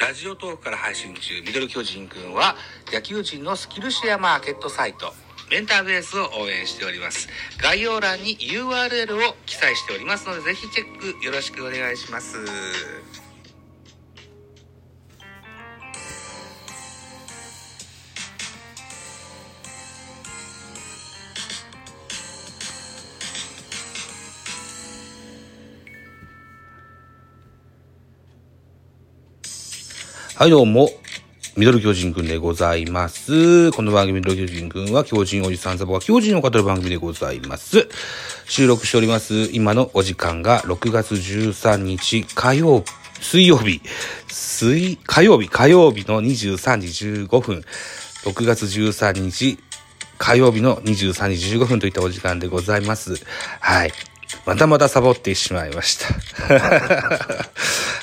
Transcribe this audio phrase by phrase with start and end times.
[0.00, 2.54] ラジオトークから配信中、ミドル巨人くんは、
[2.92, 5.12] 野球人のスキルシェアマーケットサイト、
[5.50, 7.28] メンターベースを応援しております。
[7.60, 12.36] 概要欄に URL を記載しておりますので、ぜひチェックよろしくお願いします。
[30.38, 30.88] はい、どうも。
[31.56, 33.72] ミドル巨人くんでございます。
[33.72, 37.88] この番組ミドル巨人くんは、巨人おじさんザボが巨人を語る番組でございます。
[38.46, 39.50] 収録しております。
[39.52, 42.84] 今のお時間が6月13日火曜、
[43.20, 43.82] 水曜日、
[44.28, 47.64] 水、火曜日、火曜日の23時15分、
[48.22, 49.58] 6月13日
[50.18, 53.16] 火曜日の23時15分といったお時間でございます。
[53.58, 53.92] はい。
[54.48, 56.06] またまたサボってしまいました。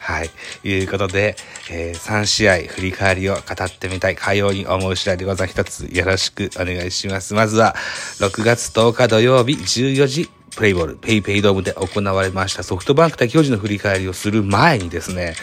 [0.00, 0.30] はい。
[0.64, 1.36] いうことで、
[1.70, 5.62] えー3試合振り返りを語ってみたい、かように思う次第でございます。
[5.62, 7.34] 一つよろしくお願いします。
[7.34, 7.76] まずは、
[8.18, 15.36] 6月10日土曜日14時、プレイボール、ペイペイドームで行われましたソフトバンク対巨人の振り返りをする前にですね、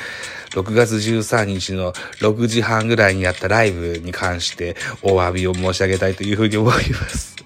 [0.49, 7.37] 6月13日の6時半ぐらいにやったライブに関してお詫びを申し上げたいというふうに思います。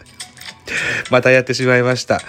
[1.12, 2.20] またやってしまいました。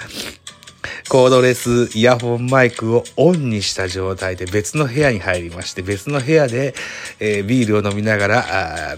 [1.08, 6.74] コードレスイヤホンマイクをオンにした状態で別の部屋に入りまして、別の部屋で、
[7.20, 8.96] えービールを飲みながら、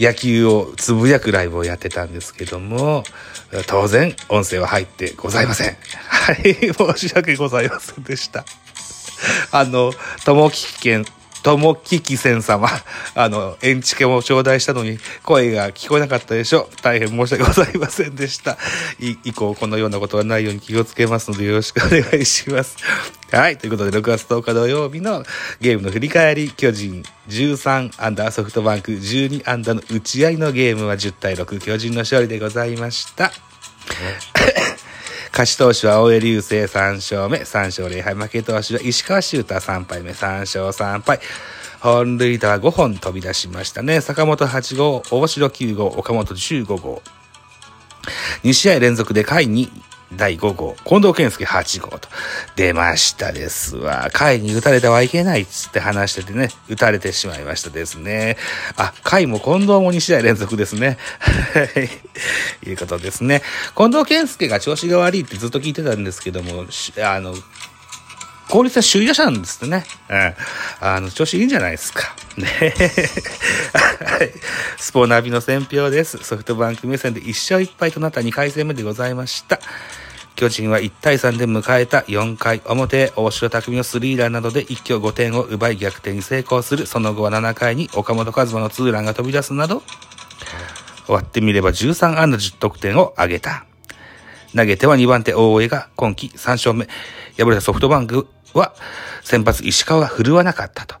[0.00, 3.04] 野球をつぶやくライブをやってたんですけども、
[3.66, 5.76] 当然音声は入ってございません。
[6.08, 8.44] はい、申し訳ございませんでした。
[9.50, 9.92] あの、
[10.24, 11.04] ともきき県、
[11.42, 12.68] ともききせん様、
[13.14, 16.82] あの、エンチケも頂戴したのに声が聞こえなかったでしょう。
[16.82, 18.58] 大変申し訳ございませんでした。
[18.98, 22.76] 以降、このようなことはないように気をつけますのでよろしくお願いします。
[23.30, 23.58] はい。
[23.58, 25.24] ということで、6月10日土曜日の
[25.60, 33.32] ゲームの振り返り、巨人13アンダーソフトバンク12アンダーの打ち合いのゲームは10対6、巨人の勝利でございました。
[35.38, 38.14] 勝ち投手は大江流星3勝目、3勝0敗。
[38.16, 41.20] 負け投手は石川修太3敗目、3勝3敗。
[41.78, 44.00] 本塁打は5本飛び出しましたね。
[44.00, 47.02] 坂本8号、大城9号、岡本15号。
[48.42, 49.70] 2試合連続で下位に
[50.14, 52.08] 第5号、近藤健介8号と
[52.56, 54.08] 出ましたですわ。
[54.12, 58.36] 下位に打たれてはいけないっつって話しててね、打たれてしまいましたですね。
[58.76, 60.98] あ、下位も近藤も2試合連続ですね。
[61.52, 62.68] はい。
[62.70, 63.42] いうことですね。
[63.76, 66.64] 近藤健介が調子が悪いってずっと聞いてたんですけども、
[67.02, 67.34] あの、
[68.48, 69.84] 効率は首位打者なんですってね。
[70.08, 70.34] うん。
[70.80, 72.16] あの、調子いいんじゃないですか。
[72.38, 72.46] ね。
[74.04, 74.32] はい。
[74.78, 76.16] スポナビの選評です。
[76.18, 79.60] ソフトバンク目線で1勝1敗となった2回戦目でございました。
[80.38, 86.86] 巨人は1対3で迎えた4回表、大城匠のスリーランなどで一挙5点を奪い逆転に成功する。
[86.86, 89.82] その後は7回に岡本和真のツーランが飛び出すなど、
[91.06, 93.66] 終わってみれば13安打10得点を挙げた。
[94.54, 96.86] 投げては2番手大江が今季3勝目。
[97.36, 98.76] 敗れたソフトバンクは
[99.24, 100.94] 先発石川が振るわなかったと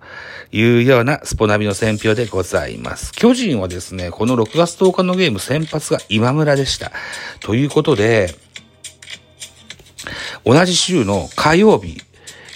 [0.50, 3.12] いうようなスポナビの選評でございます。
[3.12, 6.90] 巨人はですね、この6月10日のゲーム先発が今村でした。
[7.38, 8.34] ということで、
[10.44, 12.00] 同じ週の火曜日、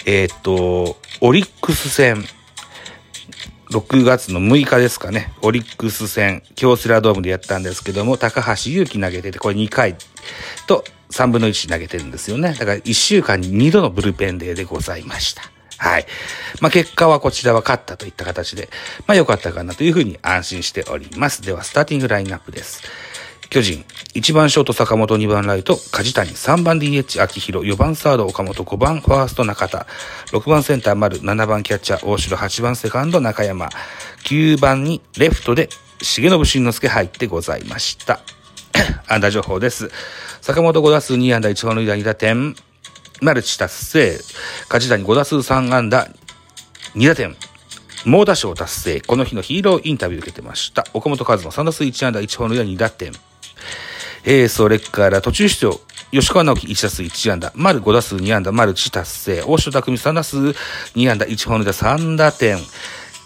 [0.07, 2.25] えーっと、オリックス戦、
[3.71, 9.97] 6月の6日ですかね、オリックス戦、京セラドームでやったんですけども、高橋祐希投げてて、これ2回
[10.67, 12.53] と3分の1投げてるんですよね。
[12.53, 15.43] だから1週間に2度のブルペンデーでございました。
[15.79, 16.07] はい。
[16.61, 18.69] まあ、結果はこちらは勝ったといった形で、
[19.07, 21.43] まあ、良かったかなというふうに安心しております。
[21.43, 22.83] では、スターティングラインナップです。
[23.53, 29.87] 巨人、1番ショート坂本、2番ライト梶谷、3番 DH 秋広、4番サード岡本、5番ファースト中田、
[30.29, 33.69] 6番センター丸、7番キャッチャー大城、8番セカンド中山、
[34.25, 35.69] 9番にレフトで
[35.99, 38.21] 重信慎之介入ってございました。
[39.07, 39.91] 安打情報です。
[40.41, 42.57] 坂本5打数2安打1本塁打2打点、
[43.21, 44.19] マルチ達成、
[44.71, 46.09] 梶谷5打数3安打
[46.95, 47.37] 2打点、
[48.07, 49.01] 猛打賞達成。
[49.03, 50.87] この日のヒーローインタビュー受けてました。
[50.95, 53.13] 岡本和真3打数1安打1本塁打2打点。
[54.25, 55.81] えー、それから途中出場。
[56.13, 57.53] 吉川直樹1打数1安打。
[57.55, 58.53] 丸5打数2安打。
[58.53, 59.43] マルチ達成。
[59.43, 62.59] 大城匠3打数2安打1本塁打3打点。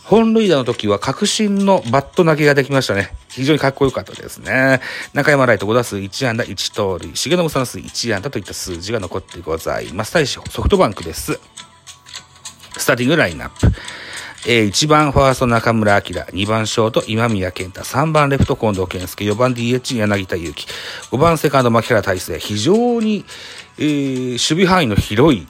[0.05, 3.11] 本塁打の時は確信のバット投げができましたね。
[3.29, 4.81] 非常にかっこよかったですね。
[5.15, 7.09] 中山ライト5打数1安打1盗塁。
[7.09, 10.13] 重信3打数1安打といった数字が残ってございます。
[10.13, 11.41] 対しソフトバンクです。
[12.77, 13.67] スターティングラインナップ。
[14.45, 20.67] えー、1番ファースト中村晃、2番ショート今宮健太、3番レフト近藤健介、4番 DH 柳田悠岐、
[21.11, 23.25] 5番セカンド牧原大成、非常に、
[23.79, 25.47] えー守備範囲の広い、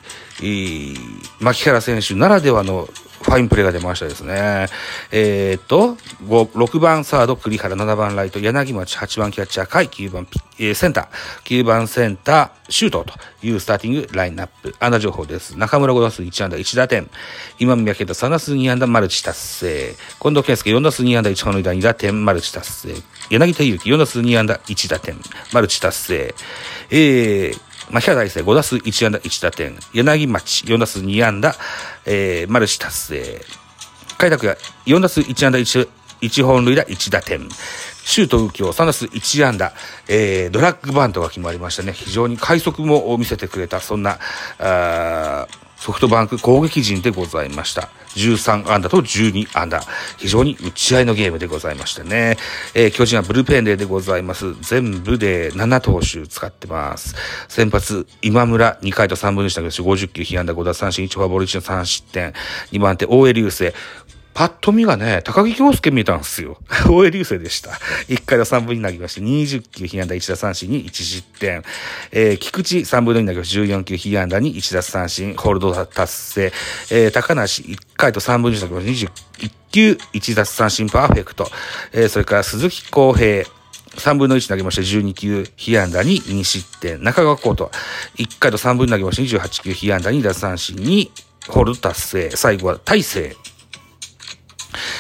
[1.40, 2.88] 牧原選手ならではの
[3.22, 4.66] ファインプレーが出ましたですね。
[5.10, 5.96] えー、っと、
[6.28, 10.28] 6番サード、栗原、7番ライト、柳町、8番キャッチャー、甲斐、9番
[10.58, 14.74] えー、センター、9番センター、シュートというスターティングラインナップ。
[14.78, 15.58] 安打情報です。
[15.58, 17.10] 中村5打数1安打1打点。
[17.58, 19.94] 今宮健太3打数2安打マルチ達成。
[20.20, 22.78] 近藤健介4打数2安打1本塁打2打点マルチ達
[25.98, 26.34] 成。
[26.90, 27.54] ええ
[27.90, 29.76] まあ、平大生5打数1安打1打点。
[29.92, 31.54] 柳町4打数2安打、
[32.04, 33.40] えー、マルチ達成。
[34.18, 35.88] 開拓也4打数1安打 1,
[36.22, 37.48] 1本塁打1打点。
[38.04, 39.72] シュート右京3打数1安打、
[40.08, 41.92] えー、ドラッグバントが決まりましたね。
[41.92, 44.18] 非常に快速も見せてくれた、そんな、
[44.58, 45.46] あ
[45.76, 47.88] ソフトバンク攻撃陣でございました。
[48.16, 49.82] 13安打と12安打。
[50.16, 52.36] 非常に打ち合いのゲームでございましたね。
[52.74, 54.54] えー、巨人はブルペンデーでございます。
[54.62, 57.14] 全部で7投手使ってます。
[57.48, 62.32] 先発、今村2回と3分でしたけど、50球、被安打5打三振、1フォアボール1の3失点。
[62.72, 63.72] 2番手、大江流星。
[64.36, 66.58] パッと見がね、高木京介見たんですよ。
[66.86, 67.70] 大江流星でした。
[68.08, 71.62] 1回の3分になりまして、20球被安打1打三振に1失点。
[72.12, 76.52] えー、菊池3分の2になりまして、14球被安打に1打三振、ホールド達成。
[76.90, 81.50] えー、高梨1回と3分になりまして、21球1打三振パーフェクト。
[81.94, 83.48] えー、それから鈴木康平。
[83.96, 87.02] 3分の1投げまして12球被安打に2失点。
[87.02, 87.70] 中川コート
[88.16, 91.10] 1回と3分に投げまして28球被安打に打三振に
[91.48, 92.30] ホールド達成。
[92.34, 93.34] 最後は大勢。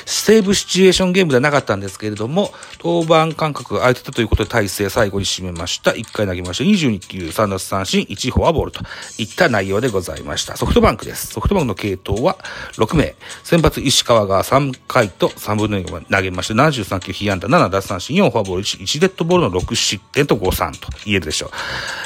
[0.06, 5.90] セーブシチュエーションゲームではなかったんですけれども、登板間隔が空いてたということで体制最後に締めました。
[5.90, 6.64] 1回投げました。
[6.64, 8.82] 22球、3奪三振、1フォアボールと
[9.18, 10.56] いった内容でございました。
[10.56, 11.26] ソフトバンクです。
[11.26, 12.38] ソフトバンクの系統は
[12.74, 13.16] 6名。
[13.42, 21.50] 先発石川が3回と3分の2投げまして、73球被安打、7奪三振、4フォアボール1、1デッドボールの6失点と5-3と言えるでしょう。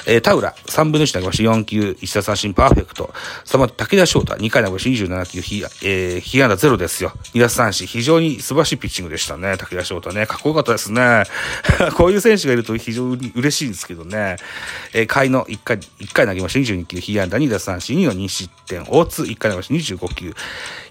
[0.06, 3.12] えー、田浦、3分の1投げまして、4球、1奪三振、パーフェクト。
[3.44, 7.12] 3番、武田翔太、2回投げまして、27球、被、えー、被安打0ですよ。
[7.34, 9.56] 2奪三振、非常に素晴らしいピッチングでしたね。
[9.56, 10.24] 武田翔太ね。
[10.24, 11.24] かっこよかったですね。
[11.96, 14.36] こういう選手がいると非常に嬉しいんですけどね。
[14.92, 16.60] えー、回の1回、1回投げました。
[16.60, 18.84] 22球、被安打2打三振2の2失点。
[18.88, 19.74] 大津1回投げました。
[19.96, 20.34] 25球、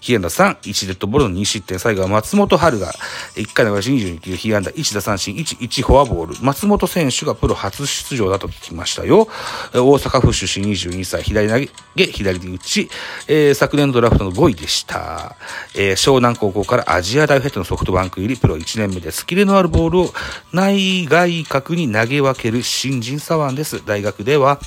[0.02, 1.78] 被安打3、1デッドボールの2失点。
[1.78, 2.92] 最後は松本春が
[3.34, 3.92] 1回投げました。
[3.92, 6.36] 22球、被安打1打三振1、1フォアボール。
[6.42, 9.26] 松本選手がプロ初出場だと聞きましたよ。
[9.72, 11.58] 大阪府出身22歳、左投
[11.96, 12.90] げ、左打ち、
[13.26, 15.36] えー、昨年のドラフトの5位でした。
[15.74, 19.24] えー、湘南高校からアジア大フェットのソフトバンク入りプロ1年目です。
[19.24, 20.10] キレのあるボールを
[20.52, 23.86] 内外角に投げ分ける新人左腕です。
[23.86, 24.58] 大学では、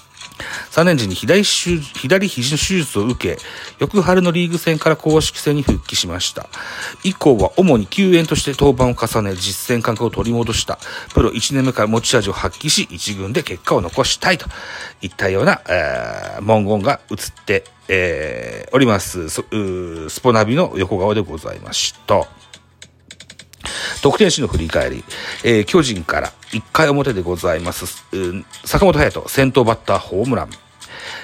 [0.72, 3.42] 3年時に左左肘の手術を受け、
[3.80, 6.48] 翌春のリーグ戦から公式戦に復帰しました。
[7.04, 10.80] 以降は主に救援として登板を重ね、実戦感覚を取り戻した。
[11.14, 14.48] プロ1年目から持ち味を発揮し、1軍で結果を残したいと
[15.02, 19.30] いったような、えー、文言が映って、えー、おります。
[19.30, 19.42] ス
[20.22, 22.28] ポナビの横顔でございました。
[24.04, 25.04] 得点史の振り返り、
[25.46, 30.50] えー、巨人から1回表でございます、うん、坂本隼人先頭バッターホームラン。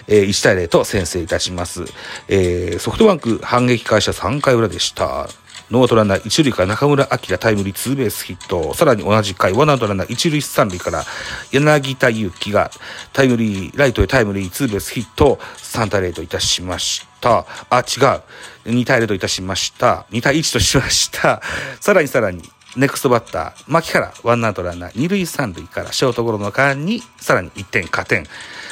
[0.07, 1.83] えー、1対0と先制いたします。
[2.27, 5.27] えー、ソフトバンク反撃開始は3回裏でした。
[5.69, 8.73] ノーアウトランナー一塁から中村晃タイムリーツーベースヒット。
[8.73, 11.03] さらに同じ回、ワンアウトランナー一塁三塁から
[11.51, 12.71] 柳田悠岐が
[13.13, 17.45] タイムリー、ライトへタイムリーツーベースヒット3対0といたしました。
[17.69, 18.71] あ、違う。
[18.71, 20.05] 2対0といたしました。
[20.09, 21.41] 2対1としました。
[21.79, 22.41] さらにさらに、
[22.75, 28.25] ネクストバッター、牧原、ワンアウトランナー、二塁三塁からショートゴロの間に、さらに1点加点。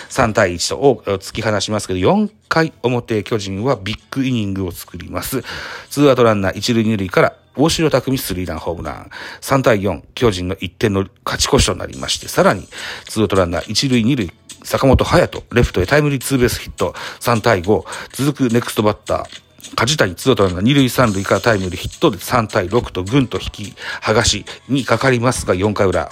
[0.10, 0.70] 3対1
[1.04, 5.44] と突き放しますけど、4回表、巨人はビッグイニングを作ります。
[5.90, 9.10] ツーアウトランナー1塁2塁から、大城匠スリーランホームラン。
[9.42, 12.68] 3対4、巨人の1点の勝ち越しとなりまして、さらに、
[13.06, 14.32] ツーアウトランナー1塁2塁、
[14.64, 26.10] 坂本隼人、レフトへタイムリーツーベースヒット、3対5、続くネクストバッター、梶谷ツーアウトランナー二塁三塁からタイムよりヒットで3対6とぐんと引き剥がしにかかりますが、4回裏、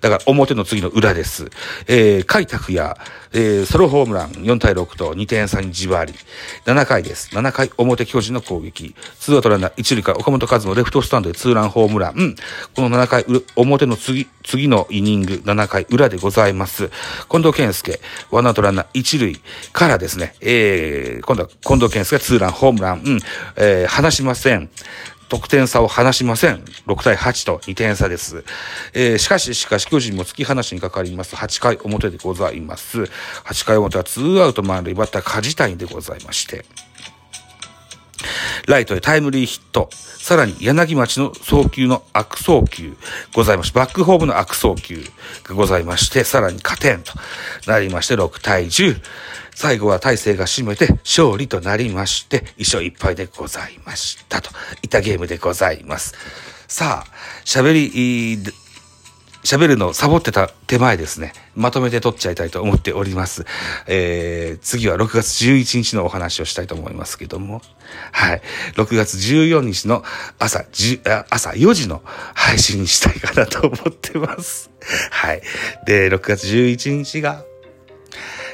[0.00, 1.50] だから表の次の裏です。
[1.86, 2.96] えー、甲斐拓也、
[3.32, 6.14] えー、ソロホームラン4対6と2点差にじわり。
[6.64, 7.30] 7回です。
[7.36, 8.94] 7回表巨人の攻撃。
[9.18, 12.14] ツーアウトランナー1塁から岡本和のレフトスタンドでツーランホームラン。
[12.16, 12.36] うん、
[12.74, 13.24] この7回
[13.56, 16.90] 表の次、次のイニング、7回裏でございます。
[17.30, 18.00] 近藤健介、
[18.30, 19.40] ワンアウトランナー1塁
[19.72, 23.02] からですね、えー、今度は近藤健介がツーランホームラン。
[23.04, 23.20] うん、
[23.56, 24.70] えー、離しません。
[25.30, 26.64] 得点差を離しません。
[26.88, 28.44] 6対8と2点差です。
[28.92, 31.36] えー、しかし、しかし、巨人も突き放しにかかります。
[31.36, 33.02] 8回表でございます。
[33.44, 36.64] 8回表は2アウト満塁バッター梶谷でございまして。
[38.66, 39.88] ライトへタイムリーヒット。
[39.92, 42.96] さらに柳町の送球の悪送球
[43.32, 45.02] ございまして、バックホームの悪送球
[45.44, 47.12] がございまして、さらに加点と
[47.66, 49.00] なりまして、6対10。
[49.60, 54.40] 最後は大勢が締めて勝利となりまして、一勝一敗でございました。
[54.40, 54.48] と
[54.82, 56.14] いったゲームでございます。
[56.66, 57.12] さあ、
[57.44, 58.38] 喋り、
[59.44, 61.34] 喋るのサボってた手前ですね。
[61.54, 63.44] まとめて撮っちゃいたいと思っております。
[63.86, 67.60] えー、次は6月11日のお話をしたいと思いますけども。
[68.12, 68.42] はい。
[68.76, 70.02] 6月14日の
[70.38, 72.00] 朝10朝4時の
[72.32, 74.70] 配信にしたいかなと思ってます。
[75.10, 75.42] はい。
[75.84, 77.44] で、6月11日が、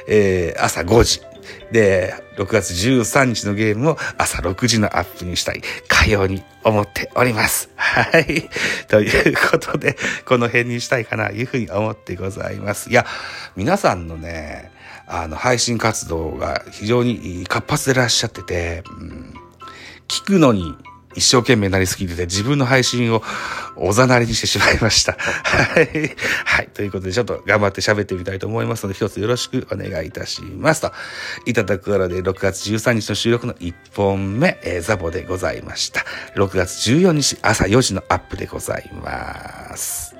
[0.07, 1.21] えー、朝5時。
[1.71, 7.69] で、6月13日のゲームを朝6時のアップにしたい、かように思っております。
[7.75, 8.49] はい。
[8.87, 12.89] ということで、この辺にしたいかな、いうふうに思ってございます。
[12.89, 13.05] いや、
[13.55, 14.71] 皆さんのね、
[15.07, 19.33] あの、配信活動が非常に活発でいらっしゃってて、うん、
[20.07, 20.75] 聞くのに
[21.15, 23.23] 一生懸命なりすぎてて、自分の配信を
[23.79, 25.13] おざなりにしてしまいました。
[25.13, 26.15] はい。
[26.45, 26.67] はい。
[26.73, 30.81] ということで、ちょっと頑張って喋ってみたいと思いますので、一つよろしくお願いいたします。
[30.81, 30.91] と、
[31.45, 36.05] いただくからで、6月13日の収録の1本目、えー、ザボでございました。
[36.35, 40.16] 6月14日朝4時のアップでございます。